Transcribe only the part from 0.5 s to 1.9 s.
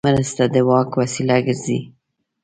د واک وسیله ګرځي.